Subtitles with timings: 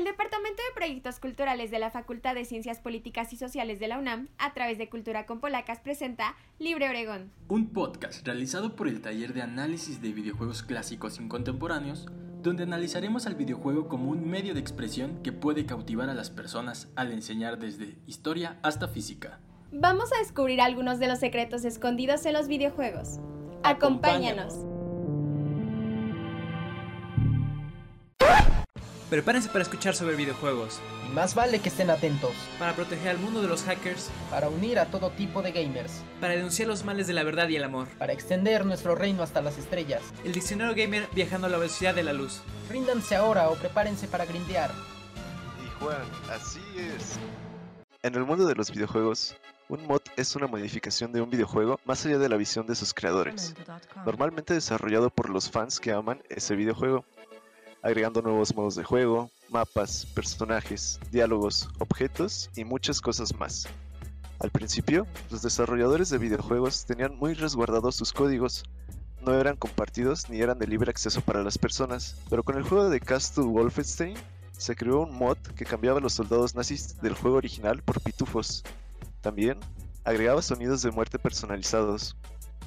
[0.00, 3.98] El Departamento de Proyectos Culturales de la Facultad de Ciencias Políticas y Sociales de la
[3.98, 7.30] UNAM, a través de Cultura con Polacas, presenta Libre Oregón.
[7.48, 12.06] Un podcast realizado por el taller de análisis de videojuegos clásicos y contemporáneos,
[12.40, 16.88] donde analizaremos al videojuego como un medio de expresión que puede cautivar a las personas
[16.96, 19.38] al enseñar desde historia hasta física.
[19.70, 23.18] Vamos a descubrir algunos de los secretos escondidos en los videojuegos.
[23.64, 24.64] Acompáñanos.
[29.10, 33.42] Prepárense para escuchar sobre videojuegos, Y más vale que estén atentos para proteger al mundo
[33.42, 37.14] de los hackers, para unir a todo tipo de gamers, para denunciar los males de
[37.14, 37.88] la verdad y el amor.
[37.98, 40.00] para extender nuestro reino hasta las estrellas.
[40.24, 42.40] El diccionario gamer viajando a la velocidad de la luz.
[42.70, 44.70] Ríndanse ahora o prepárense para grindear.
[45.66, 47.18] Y Juan, así es.
[48.04, 49.34] En el mundo de los videojuegos,
[49.68, 52.94] un mod es una modificación de un videojuego más allá de la visión de sus
[52.94, 53.56] creadores,
[54.06, 57.04] normalmente desarrollado por los fans que aman ese videojuego,
[57.82, 63.66] agregando nuevos modos de juego, mapas, personajes, diálogos, objetos y muchas cosas más.
[64.38, 68.64] Al principio, los desarrolladores de videojuegos tenían muy resguardados sus códigos,
[69.22, 72.88] no eran compartidos ni eran de libre acceso para las personas, pero con el juego
[72.88, 74.16] de Castle Wolfenstein
[74.52, 78.64] se creó un mod que cambiaba los soldados nazis del juego original por pitufos.
[79.20, 79.58] También
[80.04, 82.16] agregaba sonidos de muerte personalizados.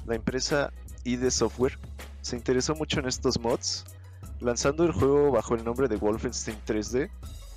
[0.06, 0.72] La empresa
[1.02, 1.78] ID Software
[2.20, 3.84] se interesó mucho en estos mods,
[4.44, 7.10] lanzando el juego bajo el nombre de Wolfenstein 3D.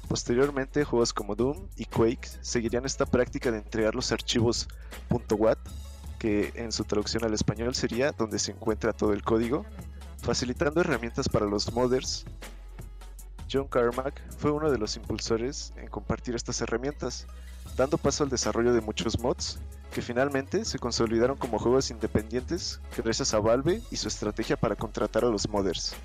[0.08, 4.68] Posteriormente, juegos como Doom y Quake seguirían esta práctica de entregar los archivos
[5.38, 5.58] .wat,
[6.18, 9.66] que en su traducción al español sería donde se encuentra todo el código,
[10.22, 12.26] facilitando herramientas para los modders
[13.52, 17.28] John Carmack fue uno de los impulsores en compartir estas herramientas,
[17.78, 19.60] dando paso al desarrollo de muchos mods
[19.94, 25.24] que finalmente se consolidaron como juegos independientes gracias a Valve y su estrategia para contratar
[25.24, 25.96] a los modders.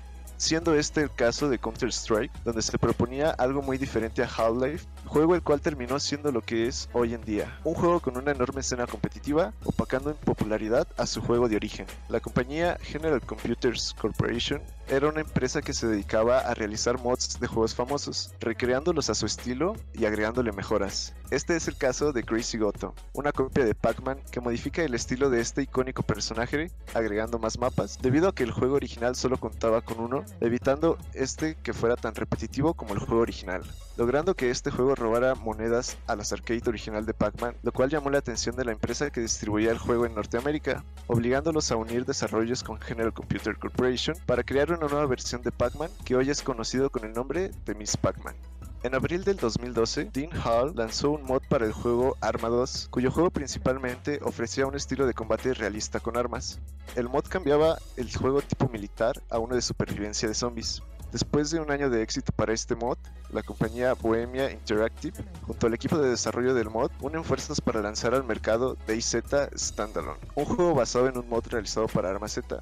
[0.43, 5.35] Siendo este el caso de Counter-Strike, donde se proponía algo muy diferente a Half-Life, juego
[5.35, 8.59] el cual terminó siendo lo que es hoy en día, un juego con una enorme
[8.59, 11.85] escena competitiva, opacando en popularidad a su juego de origen.
[12.09, 17.47] La compañía General Computers Corporation era una empresa que se dedicaba a realizar mods de
[17.47, 21.15] juegos famosos, recreándolos a su estilo y agregándole mejoras.
[21.31, 25.29] Este es el caso de Crazy Goto, una copia de Pac-Man que modifica el estilo
[25.29, 29.81] de este icónico personaje, agregando más mapas, debido a que el juego original solo contaba
[29.81, 33.63] con uno, evitando este que fuera tan repetitivo como el juego original,
[33.97, 38.09] logrando que este juego robara monedas a las arcade original de Pac-Man, lo cual llamó
[38.09, 42.63] la atención de la empresa que distribuía el juego en Norteamérica, obligándolos a unir desarrollos
[42.63, 46.89] con General Computer Corporation para crear una nueva versión de Pac-Man que hoy es conocido
[46.89, 48.35] con el nombre de Miss Pac-Man.
[48.83, 53.11] En abril del 2012, Dean Hall lanzó un mod para el juego Arma 2, cuyo
[53.11, 56.59] juego principalmente ofrecía un estilo de combate realista con armas.
[56.97, 60.83] El mod cambiaba el juego tipo militar a uno de supervivencia de zombies.
[61.13, 62.97] Después de un año de éxito para este mod,
[63.31, 68.13] la compañía Bohemia Interactive, junto al equipo de desarrollo del mod, unen fuerzas para lanzar
[68.13, 69.15] al mercado DayZ
[69.55, 72.59] Standalone, un juego basado en un mod realizado para Arma Z,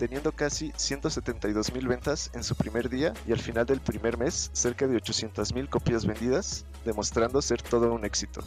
[0.00, 4.86] teniendo casi 172.000 ventas en su primer día y al final del primer mes cerca
[4.86, 8.42] de 800.000 copias vendidas, demostrando ser todo un éxito.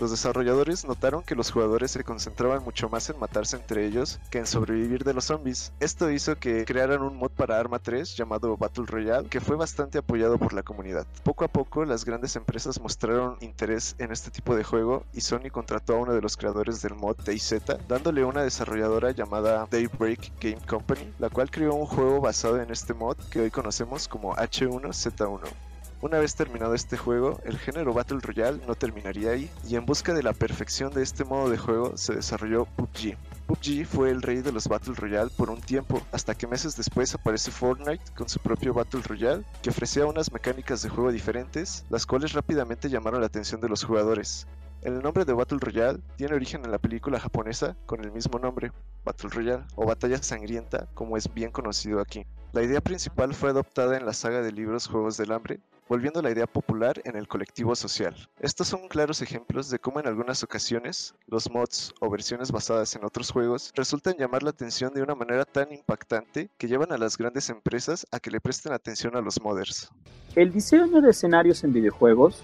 [0.00, 4.38] Los desarrolladores notaron que los jugadores se concentraban mucho más en matarse entre ellos que
[4.38, 5.74] en sobrevivir de los zombies.
[5.78, 9.98] Esto hizo que crearan un mod para Arma 3 llamado Battle Royale que fue bastante
[9.98, 11.06] apoyado por la comunidad.
[11.22, 15.50] Poco a poco las grandes empresas mostraron interés en este tipo de juego y Sony
[15.52, 20.66] contrató a uno de los creadores del mod DayZ dándole una desarrolladora llamada Daybreak Game
[20.66, 25.69] Company, la cual creó un juego basado en este mod que hoy conocemos como H1Z1.
[26.02, 30.14] Una vez terminado este juego, el género Battle Royale no terminaría ahí, y en busca
[30.14, 33.18] de la perfección de este modo de juego se desarrolló PUBG.
[33.46, 37.14] PUBG fue el rey de los Battle Royale por un tiempo, hasta que meses después
[37.14, 42.06] aparece Fortnite con su propio Battle Royale, que ofrecía unas mecánicas de juego diferentes, las
[42.06, 44.46] cuales rápidamente llamaron la atención de los jugadores.
[44.80, 48.72] El nombre de Battle Royale tiene origen en la película japonesa con el mismo nombre,
[49.04, 52.24] Battle Royale, o Batalla Sangrienta, como es bien conocido aquí.
[52.52, 56.32] La idea principal fue adoptada en la saga de libros Juegos del Hambre, volviendo la
[56.32, 58.16] idea popular en el colectivo social.
[58.40, 63.04] Estos son claros ejemplos de cómo en algunas ocasiones los mods o versiones basadas en
[63.04, 67.16] otros juegos resultan llamar la atención de una manera tan impactante que llevan a las
[67.16, 69.88] grandes empresas a que le presten atención a los modders.
[70.34, 72.42] El diseño de escenarios en videojuegos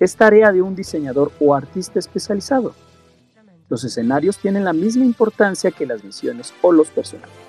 [0.00, 2.74] es tarea de un diseñador o artista especializado.
[3.68, 7.43] Los escenarios tienen la misma importancia que las misiones o los personajes,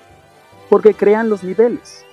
[0.68, 2.04] porque crean los niveles.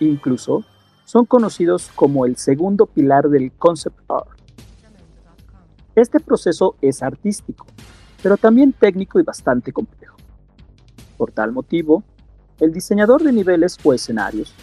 [0.00, 0.64] Incluso
[1.04, 4.28] son conocidos como el segundo pilar del concept art.
[5.94, 7.66] Este proceso es artístico,
[8.22, 10.16] pero también técnico y bastante complejo.
[11.16, 12.02] Por tal motivo,
[12.60, 14.54] el diseñador de niveles o escenarios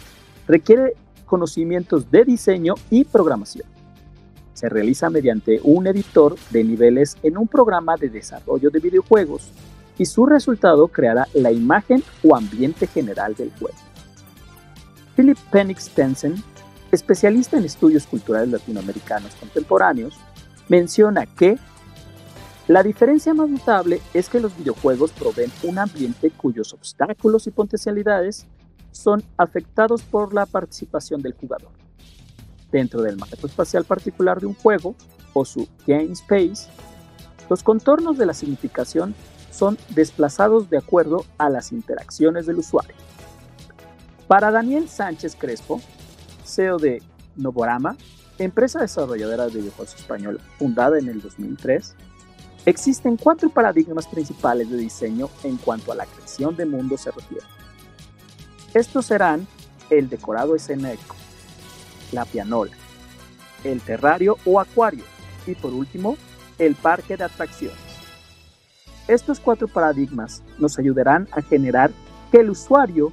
[0.46, 0.94] requiere
[1.24, 3.66] conocimientos de diseño y programación.
[4.52, 9.50] Se realiza mediante un editor de niveles en un programa de desarrollo de videojuegos
[9.98, 13.76] y su resultado creará la imagen o ambiente general del juego.
[15.16, 16.42] Philip Penix Tensen,
[16.90, 20.18] especialista en estudios culturales latinoamericanos contemporáneos,
[20.68, 21.58] menciona que
[22.66, 28.46] la diferencia más notable es que los videojuegos proveen un ambiente cuyos obstáculos y potencialidades
[28.90, 31.70] son afectados por la participación del jugador.
[32.72, 34.94] Dentro del manejo espacial particular de un juego,
[35.34, 36.68] o su game space,
[37.50, 39.14] los contornos de la significación
[39.54, 42.94] son desplazados de acuerdo a las interacciones del usuario.
[44.26, 45.80] Para Daniel Sánchez Crespo,
[46.44, 47.02] CEO de
[47.36, 47.96] Novorama,
[48.38, 51.94] empresa desarrolladora de videojuegos española fundada en el 2003,
[52.66, 57.46] existen cuatro paradigmas principales de diseño en cuanto a la creación de mundos se refiere.
[58.72, 59.46] Estos serán
[59.90, 61.14] el decorado escénico,
[62.10, 62.72] la pianola,
[63.62, 65.04] el terrario o acuario
[65.46, 66.16] y por último,
[66.58, 67.83] el parque de atracciones.
[69.06, 71.90] Estos cuatro paradigmas nos ayudarán a generar
[72.32, 73.12] que el usuario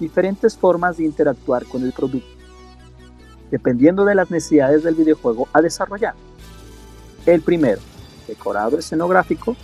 [0.00, 2.28] diferentes formas de interactuar con el producto,
[3.50, 6.14] dependiendo de las necesidades del videojuego a desarrollar.
[7.24, 7.80] El primero,
[8.26, 9.56] decorado escenográfico,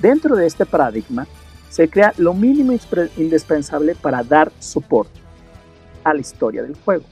[0.00, 1.26] dentro de este paradigma
[1.68, 2.74] se crea lo mínimo
[3.16, 5.20] indispensable para dar soporte
[6.04, 7.04] a la historia del juego.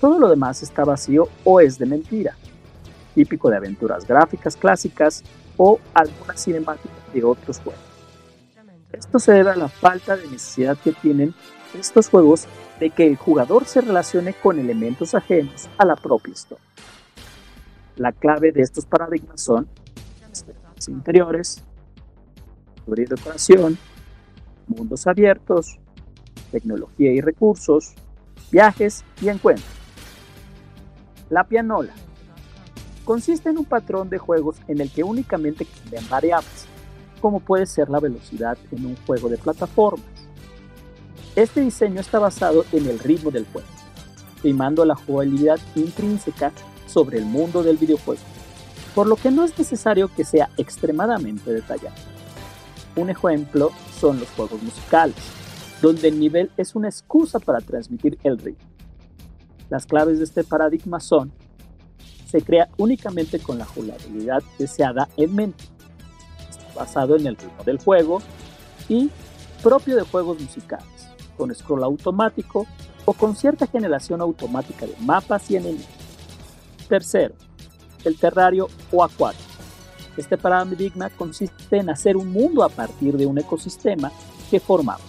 [0.00, 2.36] Todo lo demás está vacío o es de mentira,
[3.14, 5.22] típico de aventuras gráficas clásicas
[5.56, 7.80] o algunas cinemáticas de otros juegos.
[8.92, 11.34] Esto se debe a la falta de necesidad que tienen
[11.78, 12.46] estos juegos
[12.78, 16.64] de que el jugador se relacione con elementos ajenos a la propia historia.
[17.96, 19.68] La clave de estos paradigmas son
[20.30, 21.62] espectáculos interiores,
[22.86, 23.78] y decoración,
[24.66, 25.78] mundos abiertos,
[26.50, 27.94] tecnología y recursos,
[28.50, 29.68] viajes y encuentros.
[31.30, 31.94] La pianola
[33.04, 36.66] consiste en un patrón de juegos en el que únicamente cambian variables,
[37.20, 40.06] como puede ser la velocidad en un juego de plataformas.
[41.36, 43.68] Este diseño está basado en el ritmo del juego,
[44.40, 46.52] primando la jugabilidad intrínseca
[46.86, 48.20] sobre el mundo del videojuego
[48.94, 51.96] por lo que no es necesario que sea extremadamente detallado.
[52.96, 55.16] Un ejemplo son los juegos musicales,
[55.80, 58.68] donde el nivel es una excusa para transmitir el ritmo.
[59.70, 61.32] Las claves de este paradigma son,
[62.32, 65.64] se crea únicamente con la jugabilidad deseada en mente,
[66.74, 68.22] basado en el ritmo del juego
[68.88, 69.10] y
[69.62, 70.86] propio de juegos musicales,
[71.36, 72.66] con scroll automático
[73.04, 75.86] o con cierta generación automática de mapas y enemigos.
[76.88, 77.34] Tercero,
[78.02, 79.40] el terrario o acuario.
[80.16, 84.10] Este paradigma consiste en hacer un mundo a partir de un ecosistema
[84.50, 85.04] que formamos.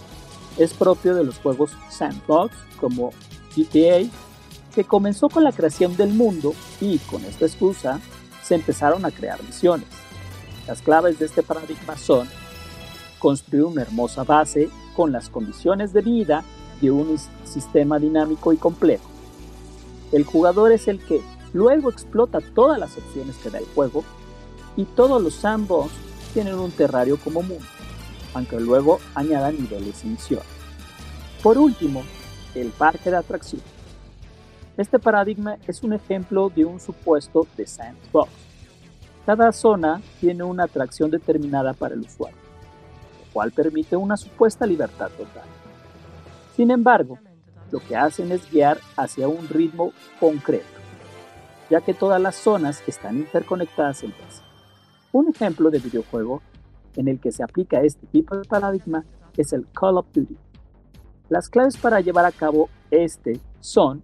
[0.58, 3.12] Es propio de los juegos sandbox como
[3.56, 4.10] GTA,
[4.74, 8.00] que comenzó con la creación del mundo y con esta excusa
[8.42, 9.88] se empezaron a crear misiones.
[10.66, 12.28] Las claves de este paradigma son
[13.18, 16.44] construir una hermosa base con las condiciones de vida
[16.80, 19.08] de un sistema dinámico y complejo.
[20.12, 21.22] El jugador es el que,
[21.54, 24.04] Luego explota todas las opciones que da el juego
[24.76, 25.92] y todos los sandbox
[26.34, 27.64] tienen un terrario como mundo,
[28.34, 30.48] aunque luego añadan niveles y misiones.
[31.44, 32.02] Por último,
[32.56, 33.62] el parque de atracción.
[34.76, 38.30] Este paradigma es un ejemplo de un supuesto de sandbox.
[39.24, 42.36] Cada zona tiene una atracción determinada para el usuario,
[43.26, 45.48] lo cual permite una supuesta libertad total.
[46.56, 47.18] Sin embargo,
[47.70, 50.74] lo que hacen es guiar hacia un ritmo concreto
[51.70, 54.42] ya que todas las zonas están interconectadas entre sí.
[55.12, 56.42] Un ejemplo de videojuego
[56.96, 59.04] en el que se aplica este tipo de paradigma
[59.36, 60.36] es el Call of Duty.
[61.28, 64.02] Las claves para llevar a cabo este son,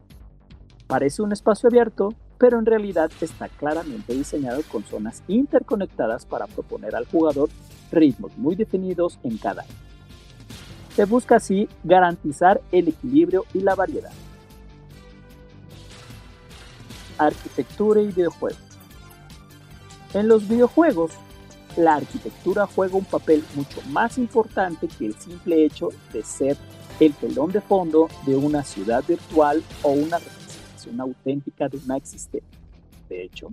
[0.91, 6.97] parece un espacio abierto, pero en realidad está claramente diseñado con zonas interconectadas para proponer
[6.97, 7.49] al jugador
[7.93, 9.65] ritmos muy definidos en cada.
[10.97, 14.11] Se busca así garantizar el equilibrio y la variedad
[17.19, 18.59] arquitectura y videojuegos.
[20.15, 21.13] En los videojuegos,
[21.77, 26.57] la arquitectura juega un papel mucho más importante que el simple hecho de ser
[26.99, 30.19] el telón de fondo de una ciudad virtual o una
[30.81, 32.59] representación auténtica de una existencia.
[33.09, 33.49] De hecho,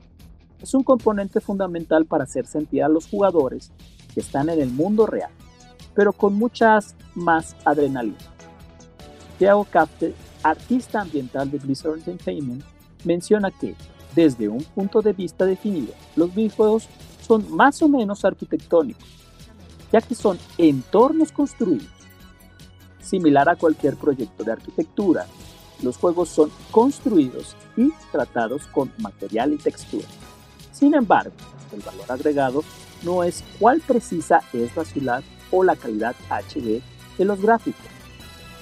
[0.62, 3.72] es un componente fundamental para hacer sentir a los jugadores
[4.14, 5.32] que están en el mundo real,
[5.94, 8.18] pero con muchas más adrenalina.
[9.38, 12.64] Thiago Capte, artista ambiental de Blizzard Entertainment,
[13.04, 13.76] menciona que,
[14.16, 16.88] desde un punto de vista definido, los videojuegos
[17.22, 19.08] son más o menos arquitectónicos,
[19.92, 21.88] ya que son entornos construidos.
[23.02, 25.28] Similar a cualquier proyecto de arquitectura,
[25.82, 30.08] los juegos son construidos y tratados con material y textura.
[30.72, 31.34] Sin embargo,
[31.74, 32.64] el valor agregado
[33.04, 36.82] no es cuál precisa es la ciudad o la calidad HD
[37.18, 37.86] de los gráficos.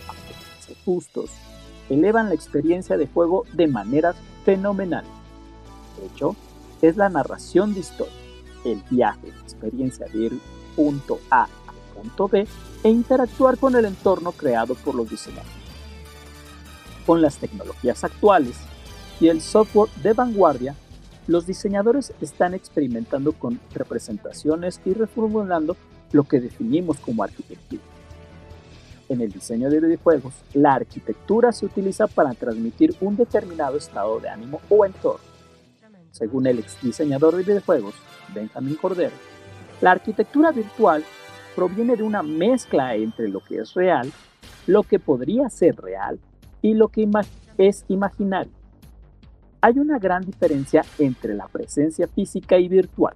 [0.08, 1.32] Aunque justos,
[1.90, 5.12] elevan la experiencia de juego de maneras fenomenales.
[6.00, 6.36] De hecho,
[6.82, 8.14] es la narración de historia,
[8.66, 10.40] el viaje de experiencia de ir
[10.76, 12.48] punto A a punto B
[12.84, 15.65] e interactuar con el entorno creado por los diseñadores.
[17.06, 18.58] Con las tecnologías actuales
[19.20, 20.76] y el software de vanguardia,
[21.28, 25.78] los diseñadores están experimentando con representaciones y reformulando
[26.12, 27.82] lo que definimos como arquitectura.
[29.08, 34.30] En el diseño de videojuegos, la arquitectura se utiliza para transmitir un determinado estado de
[34.30, 35.26] ánimo o entorno.
[36.12, 37.94] Según el ex diseñador de videojuegos,
[38.34, 39.16] Benjamin Cordero,
[39.82, 41.04] la arquitectura virtual
[41.56, 44.12] proviene de una mezcla entre lo que es real,
[44.66, 46.20] lo que podría ser real
[46.66, 47.08] y lo que
[47.60, 48.52] es imaginario.
[49.62, 53.14] Hay una gran diferencia entre la presencia física y virtual,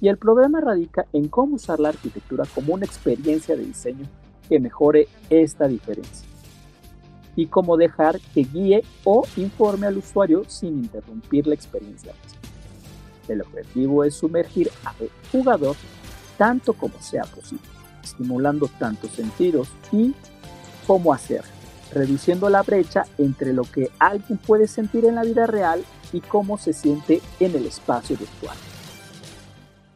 [0.00, 4.06] y el problema radica en cómo usar la arquitectura como una experiencia de diseño
[4.48, 6.26] que mejore esta diferencia
[7.36, 12.14] y cómo dejar que guíe o informe al usuario sin interrumpir la experiencia.
[13.28, 15.76] El objetivo es sumergir al jugador
[16.36, 17.64] tanto como sea posible,
[18.02, 20.14] estimulando tantos sentidos y
[20.86, 21.55] cómo hacerlo,
[21.92, 26.58] reduciendo la brecha entre lo que alguien puede sentir en la vida real y cómo
[26.58, 28.56] se siente en el espacio virtual.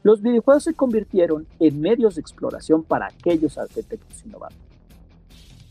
[0.02, 4.58] Los videojuegos se convirtieron en medios de exploración para aquellos arquitectos innovadores,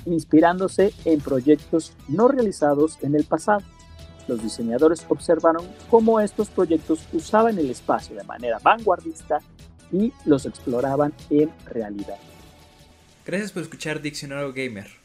[0.05, 3.61] inspirándose en proyectos no realizados en el pasado.
[4.27, 9.39] Los diseñadores observaron cómo estos proyectos usaban el espacio de manera vanguardista
[9.91, 12.17] y los exploraban en realidad.
[13.25, 14.98] Gracias por escuchar Diccionario Gamer.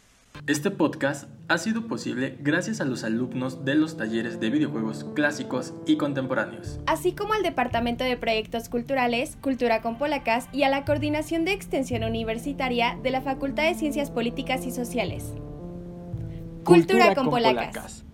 [0.47, 5.73] Este podcast ha sido posible gracias a los alumnos de los talleres de videojuegos clásicos
[5.87, 10.85] y contemporáneos, así como al Departamento de Proyectos Culturales, Cultura con Polacas y a la
[10.85, 15.33] Coordinación de Extensión Universitaria de la Facultad de Ciencias Políticas y Sociales.
[16.63, 18.05] Cultura, con, Polacas.